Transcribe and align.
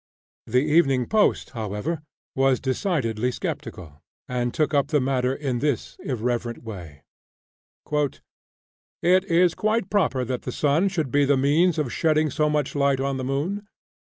The 0.47 0.61
"Evening 0.63 1.05
Post," 1.05 1.51
however, 1.51 2.01
was 2.35 2.59
decidedly 2.59 3.31
skeptical, 3.31 4.01
and 4.27 4.51
took 4.51 4.73
up 4.73 4.87
the 4.87 4.99
matter 4.99 5.31
in 5.35 5.59
this 5.59 5.95
irreverent 6.03 6.63
way: 6.63 7.03
"It 7.91 8.21
is 9.25 9.53
quite 9.53 9.91
proper 9.91 10.25
that 10.25 10.41
the 10.41 10.51
"Sun" 10.51 10.87
should 10.89 11.11
be 11.11 11.23
the 11.23 11.37
means 11.37 11.77
of 11.77 11.93
shedding 11.93 12.31
so 12.31 12.49
much 12.49 12.73
light 12.73 12.99
on 12.99 13.17
the 13.17 13.23
Moon. 13.23 13.67